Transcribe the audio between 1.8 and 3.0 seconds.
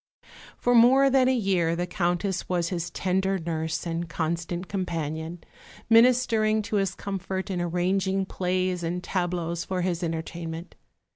Countess was his